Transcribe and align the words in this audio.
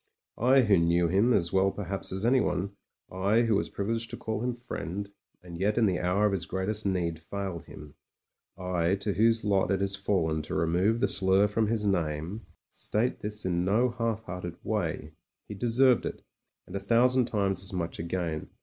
I, 0.39 0.61
who 0.61 0.79
knew 0.79 1.09
him, 1.09 1.31
as 1.31 1.53
well 1.53 1.69
perhaps 1.69 2.11
as 2.11 2.25
anyone; 2.25 2.71
I, 3.11 3.43
who 3.43 3.53
was 3.53 3.69
privileged 3.69 4.09
to 4.09 4.17
call 4.17 4.41
him 4.41 4.55
friend, 4.55 5.07
and 5.43 5.59
yet 5.59 5.77
in 5.77 5.85
the 5.85 5.99
hour 5.99 6.25
of 6.25 6.31
his 6.31 6.47
greatest 6.47 6.87
need 6.87 7.19
failed 7.19 7.65
him; 7.65 7.93
I, 8.57 8.95
to 8.95 9.13
whose 9.13 9.45
lot 9.45 9.69
it 9.69 9.79
has 9.79 9.95
fallen 9.95 10.41
to 10.41 10.55
remove 10.55 11.01
the 11.01 11.07
slur 11.07 11.47
from 11.47 11.67
his 11.67 11.85
name, 11.85 12.47
state 12.71 13.21
77 13.21 13.31
78' 13.43 13.53
MEN, 13.63 13.65
WOMEN 13.65 13.79
AND 13.79 13.85
GUNS 13.85 13.97
this 13.97 13.99
in 14.01 14.03
no 14.03 14.03
hialf 14.03 14.25
hearted 14.25 14.55
way. 14.63 15.13
He 15.47 15.53
deserved 15.53 16.07
it, 16.07 16.23
and 16.65 16.75
a 16.75 16.79
thousand 16.79 17.25
times 17.25 17.61
as 17.61 17.71
much 17.71 17.99
again. 17.99 18.49